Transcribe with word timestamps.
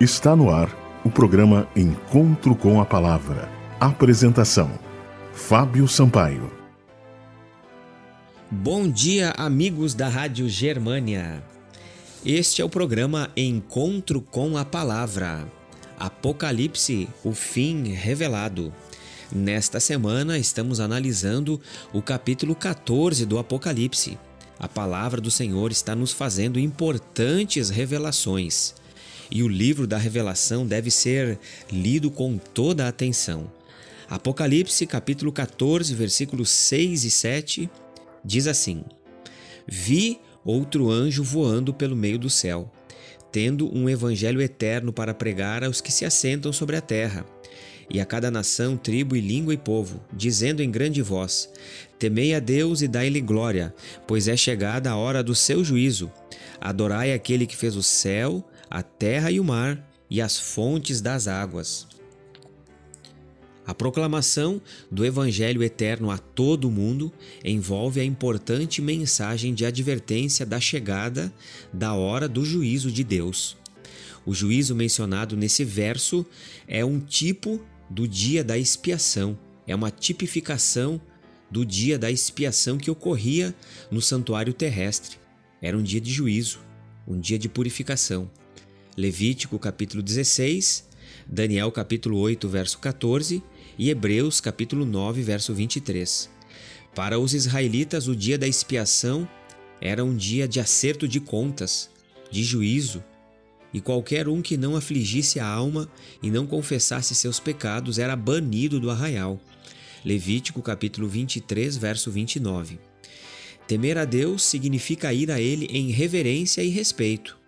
Está 0.00 0.34
no 0.34 0.50
ar 0.50 0.76
o 1.04 1.10
programa 1.10 1.68
Encontro 1.76 2.56
com 2.56 2.80
a 2.80 2.84
Palavra. 2.84 3.48
Apresentação: 3.78 4.68
Fábio 5.32 5.86
Sampaio. 5.86 6.50
Bom 8.50 8.88
dia, 8.88 9.32
amigos 9.36 9.94
da 9.94 10.08
Rádio 10.08 10.48
Germânia. 10.48 11.44
Este 12.26 12.60
é 12.60 12.64
o 12.64 12.68
programa 12.68 13.30
Encontro 13.36 14.20
com 14.20 14.58
a 14.58 14.64
Palavra. 14.64 15.46
Apocalipse, 15.96 17.08
o 17.22 17.32
fim 17.32 17.92
revelado. 17.92 18.72
Nesta 19.30 19.78
semana 19.78 20.36
estamos 20.36 20.80
analisando 20.80 21.60
o 21.92 22.02
capítulo 22.02 22.56
14 22.56 23.24
do 23.24 23.38
Apocalipse. 23.38 24.18
A 24.58 24.66
palavra 24.66 25.20
do 25.20 25.30
Senhor 25.30 25.70
está 25.70 25.94
nos 25.94 26.10
fazendo 26.10 26.58
importantes 26.58 27.70
revelações. 27.70 28.74
E 29.30 29.42
o 29.42 29.48
livro 29.48 29.86
da 29.86 29.98
revelação 29.98 30.66
deve 30.66 30.90
ser 30.90 31.38
lido 31.70 32.10
com 32.10 32.36
toda 32.38 32.84
a 32.84 32.88
atenção. 32.88 33.50
Apocalipse, 34.08 34.86
capítulo 34.86 35.32
14, 35.32 35.94
versículos 35.94 36.50
6 36.50 37.04
e 37.04 37.10
7, 37.10 37.70
diz 38.24 38.46
assim: 38.46 38.84
Vi 39.66 40.20
outro 40.44 40.90
anjo 40.90 41.24
voando 41.24 41.72
pelo 41.72 41.96
meio 41.96 42.18
do 42.18 42.28
céu, 42.28 42.70
tendo 43.32 43.74
um 43.74 43.88
evangelho 43.88 44.42
eterno 44.42 44.92
para 44.92 45.14
pregar 45.14 45.64
aos 45.64 45.80
que 45.80 45.90
se 45.90 46.04
assentam 46.04 46.52
sobre 46.52 46.76
a 46.76 46.80
terra 46.80 47.24
e 47.90 48.00
a 48.00 48.04
cada 48.04 48.30
nação, 48.30 48.76
tribo 48.76 49.16
e 49.16 49.20
língua 49.20 49.54
e 49.54 49.56
povo, 49.56 50.00
dizendo 50.12 50.62
em 50.62 50.70
grande 50.70 51.02
voz: 51.02 51.50
Temei 51.98 52.34
a 52.34 52.40
Deus 52.40 52.82
e 52.82 52.88
dai-lhe 52.88 53.20
glória, 53.20 53.74
pois 54.06 54.28
é 54.28 54.36
chegada 54.36 54.90
a 54.90 54.96
hora 54.96 55.22
do 55.22 55.34
seu 55.34 55.64
juízo. 55.64 56.10
Adorai 56.60 57.12
aquele 57.12 57.46
que 57.46 57.56
fez 57.56 57.76
o 57.76 57.82
céu, 57.82 58.44
a 58.70 58.82
terra 58.82 59.30
e 59.30 59.38
o 59.38 59.44
mar 59.44 59.88
e 60.10 60.20
as 60.20 60.38
fontes 60.38 61.00
das 61.00 61.26
águas. 61.26 61.86
A 63.66 63.74
proclamação 63.74 64.60
do 64.90 65.06
Evangelho 65.06 65.62
eterno 65.62 66.10
a 66.10 66.18
todo 66.18 66.68
o 66.68 66.70
mundo 66.70 67.10
envolve 67.42 67.98
a 67.98 68.04
importante 68.04 68.82
mensagem 68.82 69.54
de 69.54 69.64
advertência 69.64 70.44
da 70.44 70.60
chegada 70.60 71.32
da 71.72 71.94
hora 71.94 72.28
do 72.28 72.44
juízo 72.44 72.92
de 72.92 73.02
Deus. 73.02 73.56
O 74.26 74.34
juízo 74.34 74.74
mencionado 74.74 75.34
nesse 75.34 75.64
verso 75.64 76.26
é 76.68 76.84
um 76.84 77.00
tipo 77.00 77.60
do 77.88 78.06
dia 78.06 78.44
da 78.44 78.58
expiação. 78.58 79.38
É 79.66 79.74
uma 79.74 79.90
tipificação 79.90 81.00
do 81.50 81.64
dia 81.64 81.98
da 81.98 82.10
expiação 82.10 82.76
que 82.76 82.90
ocorria 82.90 83.54
no 83.90 84.02
santuário 84.02 84.52
terrestre. 84.52 85.16
Era 85.62 85.76
um 85.76 85.82
dia 85.82 86.00
de 86.00 86.12
juízo, 86.12 86.60
um 87.08 87.18
dia 87.18 87.38
de 87.38 87.48
purificação. 87.48 88.30
Levítico 88.96 89.58
capítulo 89.58 90.00
16, 90.04 90.84
Daniel 91.26 91.72
capítulo 91.72 92.16
8, 92.16 92.48
verso 92.48 92.78
14 92.78 93.42
e 93.76 93.90
Hebreus 93.90 94.40
capítulo 94.40 94.86
9, 94.86 95.20
verso 95.20 95.52
23. 95.52 96.30
Para 96.94 97.18
os 97.18 97.34
israelitas, 97.34 98.06
o 98.06 98.14
dia 98.14 98.38
da 98.38 98.46
expiação 98.46 99.28
era 99.80 100.04
um 100.04 100.14
dia 100.14 100.46
de 100.46 100.60
acerto 100.60 101.08
de 101.08 101.18
contas, 101.18 101.90
de 102.30 102.44
juízo, 102.44 103.02
e 103.72 103.80
qualquer 103.80 104.28
um 104.28 104.40
que 104.40 104.56
não 104.56 104.76
afligisse 104.76 105.40
a 105.40 105.46
alma 105.46 105.90
e 106.22 106.30
não 106.30 106.46
confessasse 106.46 107.16
seus 107.16 107.40
pecados 107.40 107.98
era 107.98 108.14
banido 108.14 108.78
do 108.78 108.92
arraial. 108.92 109.40
Levítico 110.04 110.62
capítulo 110.62 111.08
23, 111.08 111.76
verso 111.76 112.12
29. 112.12 112.78
Temer 113.66 113.98
a 113.98 114.04
Deus 114.04 114.44
significa 114.44 115.12
ir 115.12 115.32
a 115.32 115.40
ele 115.40 115.66
em 115.66 115.90
reverência 115.90 116.62
e 116.62 116.68
respeito. 116.68 117.42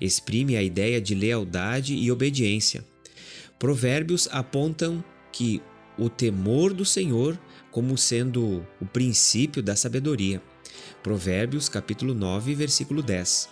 Exprime 0.00 0.56
a 0.56 0.62
ideia 0.62 1.00
de 1.00 1.14
lealdade 1.14 1.94
e 1.94 2.10
obediência. 2.10 2.84
Provérbios 3.58 4.28
apontam 4.30 5.02
que 5.32 5.62
o 5.98 6.08
temor 6.08 6.72
do 6.72 6.84
Senhor 6.84 7.38
como 7.70 7.96
sendo 7.96 8.66
o 8.80 8.86
princípio 8.86 9.62
da 9.62 9.74
sabedoria. 9.74 10.42
Provérbios 11.02 11.68
capítulo 11.68 12.14
9, 12.14 12.54
versículo 12.54 13.02
10. 13.02 13.48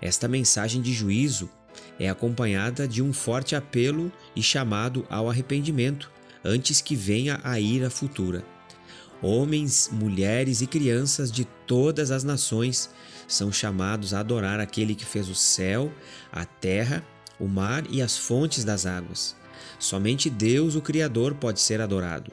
Esta 0.00 0.26
mensagem 0.26 0.80
de 0.80 0.92
juízo 0.92 1.50
é 1.98 2.08
acompanhada 2.08 2.88
de 2.88 3.02
um 3.02 3.12
forte 3.12 3.54
apelo 3.54 4.12
e 4.34 4.42
chamado 4.42 5.06
ao 5.08 5.28
arrependimento 5.28 6.10
antes 6.44 6.80
que 6.80 6.96
venha 6.96 7.40
a 7.44 7.60
ira 7.60 7.88
futura. 7.88 8.44
Homens, 9.22 9.88
mulheres 9.92 10.62
e 10.62 10.66
crianças 10.66 11.30
de 11.30 11.44
todas 11.64 12.10
as 12.10 12.24
nações 12.24 12.90
são 13.28 13.52
chamados 13.52 14.12
a 14.12 14.18
adorar 14.18 14.58
aquele 14.58 14.96
que 14.96 15.04
fez 15.04 15.28
o 15.28 15.34
céu, 15.34 15.92
a 16.32 16.44
terra, 16.44 17.06
o 17.38 17.46
mar 17.46 17.84
e 17.88 18.02
as 18.02 18.18
fontes 18.18 18.64
das 18.64 18.84
águas. 18.84 19.36
Somente 19.78 20.28
Deus, 20.28 20.74
o 20.74 20.82
Criador, 20.82 21.36
pode 21.36 21.60
ser 21.60 21.80
adorado. 21.80 22.32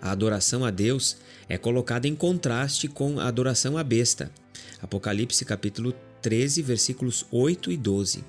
A 0.00 0.10
adoração 0.10 0.64
a 0.64 0.70
Deus 0.70 1.18
é 1.50 1.58
colocada 1.58 2.08
em 2.08 2.14
contraste 2.14 2.88
com 2.88 3.20
a 3.20 3.28
adoração 3.28 3.76
à 3.76 3.84
besta. 3.84 4.32
Apocalipse 4.80 5.44
capítulo 5.44 5.94
13, 6.22 6.62
versículos 6.62 7.26
8 7.30 7.70
e 7.72 7.76
12. 7.76 8.24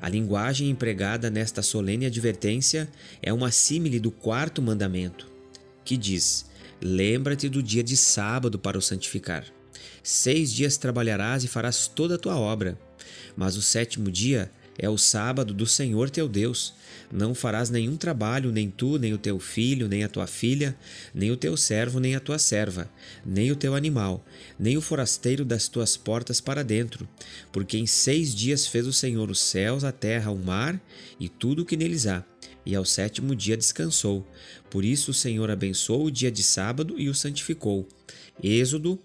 A 0.00 0.08
linguagem 0.10 0.68
empregada 0.68 1.30
nesta 1.30 1.62
solene 1.62 2.04
advertência 2.04 2.86
é 3.22 3.32
uma 3.32 3.50
símile 3.50 3.98
do 3.98 4.10
quarto 4.10 4.60
mandamento, 4.60 5.33
que 5.84 5.96
diz: 5.96 6.46
Lembra-te 6.80 7.48
do 7.48 7.62
dia 7.62 7.82
de 7.82 7.96
sábado 7.96 8.58
para 8.58 8.78
o 8.78 8.82
santificar. 8.82 9.44
Seis 10.02 10.52
dias 10.52 10.76
trabalharás 10.76 11.44
e 11.44 11.48
farás 11.48 11.86
toda 11.86 12.16
a 12.16 12.18
tua 12.18 12.36
obra, 12.36 12.78
mas 13.36 13.56
o 13.56 13.62
sétimo 13.62 14.10
dia 14.10 14.50
é 14.78 14.88
o 14.88 14.98
sábado 14.98 15.54
do 15.54 15.66
Senhor 15.66 16.10
teu 16.10 16.28
Deus. 16.28 16.74
Não 17.12 17.34
farás 17.34 17.70
nenhum 17.70 17.96
trabalho, 17.96 18.50
nem 18.50 18.68
tu, 18.70 18.98
nem 18.98 19.12
o 19.12 19.18
teu 19.18 19.38
filho, 19.38 19.88
nem 19.88 20.02
a 20.04 20.08
tua 20.08 20.26
filha, 20.26 20.76
nem 21.14 21.30
o 21.30 21.36
teu 21.36 21.56
servo, 21.56 22.00
nem 22.00 22.16
a 22.16 22.20
tua 22.20 22.38
serva, 22.38 22.90
nem 23.24 23.52
o 23.52 23.56
teu 23.56 23.74
animal, 23.74 24.24
nem 24.58 24.76
o 24.76 24.80
forasteiro 24.80 25.44
das 25.44 25.68
tuas 25.68 25.96
portas 25.96 26.40
para 26.40 26.64
dentro. 26.64 27.08
Porque 27.52 27.78
em 27.78 27.86
seis 27.86 28.34
dias 28.34 28.66
fez 28.66 28.86
o 28.86 28.92
Senhor 28.92 29.30
os 29.30 29.40
céus, 29.40 29.84
a 29.84 29.92
terra, 29.92 30.30
o 30.30 30.38
mar 30.38 30.80
e 31.20 31.28
tudo 31.28 31.62
o 31.62 31.64
que 31.64 31.76
neles 31.76 32.06
há. 32.06 32.24
E 32.64 32.74
ao 32.74 32.84
sétimo 32.84 33.34
dia 33.34 33.56
descansou. 33.56 34.26
Por 34.70 34.84
isso 34.84 35.10
o 35.10 35.14
Senhor 35.14 35.50
abençoou 35.50 36.06
o 36.06 36.10
dia 36.10 36.30
de 36.30 36.42
sábado 36.42 36.94
e 36.98 37.08
o 37.08 37.14
santificou. 37.14 37.86
Êxodo, 38.42 38.98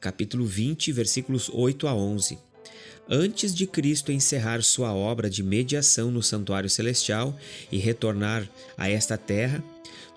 capítulo 0.00 0.44
20, 0.44 0.92
versículos 0.92 1.48
8 1.48 1.86
a 1.86 1.94
11 1.94 2.38
antes 3.08 3.54
de 3.54 3.66
Cristo 3.66 4.10
encerrar 4.10 4.62
sua 4.62 4.92
obra 4.92 5.30
de 5.30 5.42
mediação 5.42 6.10
no 6.10 6.22
santuário 6.22 6.68
celestial 6.68 7.36
e 7.70 7.78
retornar 7.78 8.48
a 8.76 8.88
esta 8.88 9.16
terra, 9.16 9.62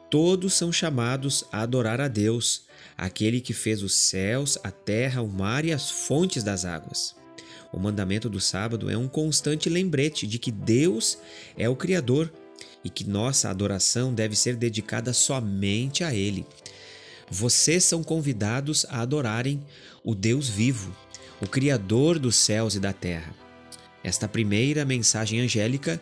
todos 0.10 0.54
são 0.54 0.72
chamados 0.72 1.46
a 1.52 1.62
adorar 1.62 2.02
a 2.02 2.08
Deus, 2.08 2.64
aquele 2.98 3.40
que 3.40 3.54
fez 3.54 3.84
os 3.84 3.94
céus, 3.94 4.58
a 4.64 4.72
terra, 4.72 5.22
o 5.22 5.28
mar 5.28 5.66
e 5.66 5.72
as 5.72 5.90
fontes 5.90 6.44
das 6.44 6.66
águas. 6.66 7.16
O 7.72 7.80
mandamento 7.80 8.28
do 8.28 8.40
sábado 8.40 8.90
é 8.90 8.98
um 8.98 9.08
constante 9.08 9.70
lembrete 9.70 10.26
de 10.26 10.40
que 10.40 10.52
Deus 10.52 11.20
é 11.56 11.70
o 11.70 11.76
Criador 11.76 12.32
e 12.84 12.90
que 12.90 13.04
nossa 13.04 13.50
adoração 13.50 14.14
deve 14.14 14.36
ser 14.36 14.56
dedicada 14.56 15.14
somente 15.14 16.04
a 16.04 16.14
Ele. 16.14 16.46
Vocês 17.30 17.84
são 17.84 18.04
convidados 18.04 18.86
a 18.90 19.02
adorarem 19.02 19.62
o 20.04 20.16
Deus 20.16 20.50
vivo, 20.50 20.96
o 21.42 21.48
Criador 21.48 22.18
dos 22.18 22.36
céus 22.36 22.76
e 22.76 22.80
da 22.80 22.92
terra. 22.92 23.34
Esta 24.04 24.28
primeira 24.28 24.86
mensagem 24.86 25.40
angélica 25.42 26.02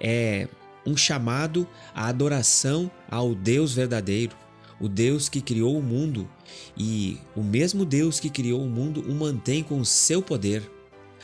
é 0.00 0.46
um 0.86 0.96
chamado 0.96 1.66
à 1.94 2.08
adoração 2.08 2.90
ao 3.10 3.34
Deus 3.34 3.72
verdadeiro, 3.72 4.36
o 4.80 4.88
Deus 4.88 5.28
que 5.28 5.40
criou 5.40 5.76
o 5.76 5.82
mundo 5.82 6.28
e 6.76 7.18
o 7.34 7.42
mesmo 7.42 7.84
Deus 7.84 8.20
que 8.20 8.30
criou 8.30 8.62
o 8.62 8.68
mundo 8.68 9.00
o 9.00 9.14
mantém 9.14 9.62
com 9.62 9.80
o 9.80 9.84
seu 9.84 10.22
poder. 10.22 10.70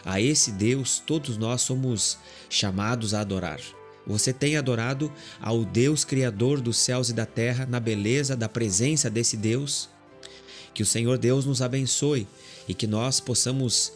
A 0.04 0.20
esse 0.20 0.50
Deus 0.50 1.02
todos 1.06 1.38
nós 1.38 1.62
somos 1.62 2.18
chamados 2.50 3.14
a 3.14 3.20
adorar. 3.20 3.60
Você 4.06 4.32
tem 4.32 4.56
adorado 4.56 5.10
ao 5.40 5.64
Deus 5.64 6.04
Criador 6.04 6.60
dos 6.60 6.76
céus 6.76 7.08
e 7.08 7.12
da 7.12 7.24
terra 7.24 7.66
na 7.66 7.80
beleza 7.80 8.36
da 8.36 8.48
presença 8.48 9.08
desse 9.08 9.36
Deus? 9.36 9.88
Que 10.74 10.82
o 10.82 10.86
Senhor 10.86 11.16
Deus 11.18 11.46
nos 11.46 11.62
abençoe 11.62 12.26
e 12.68 12.74
que 12.74 12.86
nós 12.86 13.20
possamos 13.20 13.92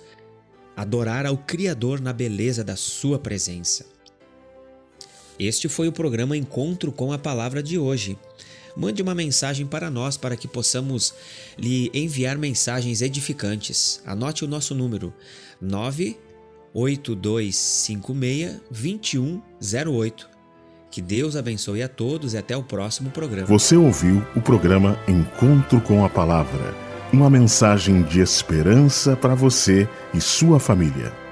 adorar 0.76 1.26
ao 1.26 1.36
Criador 1.36 2.00
na 2.00 2.12
beleza 2.12 2.62
da 2.62 2.76
Sua 2.76 3.18
presença. 3.18 3.84
Este 5.38 5.68
foi 5.68 5.88
o 5.88 5.92
programa 5.92 6.36
Encontro 6.36 6.90
com 6.90 7.12
a 7.12 7.18
Palavra 7.18 7.62
de 7.62 7.78
hoje. 7.78 8.18
Mande 8.76 9.02
uma 9.02 9.14
mensagem 9.14 9.66
para 9.66 9.90
nós 9.90 10.16
para 10.16 10.36
que 10.36 10.46
possamos 10.46 11.12
lhe 11.58 11.90
enviar 11.92 12.38
mensagens 12.38 13.02
edificantes. 13.02 14.00
Anote 14.06 14.44
o 14.44 14.48
nosso 14.48 14.74
número 14.74 15.12
98256 16.74 18.60
2108. 18.70 20.28
Que 20.90 21.02
Deus 21.02 21.36
abençoe 21.36 21.82
a 21.82 21.88
todos 21.88 22.34
e 22.34 22.38
até 22.38 22.56
o 22.56 22.62
próximo 22.62 23.10
programa. 23.10 23.46
Você 23.46 23.76
ouviu 23.76 24.24
o 24.34 24.40
programa 24.40 24.98
Encontro 25.06 25.80
com 25.80 26.04
a 26.04 26.08
Palavra 26.08 26.88
uma 27.12 27.30
mensagem 27.30 28.02
de 28.02 28.20
esperança 28.20 29.16
para 29.16 29.34
você 29.34 29.88
e 30.12 30.20
sua 30.20 30.60
família. 30.60 31.27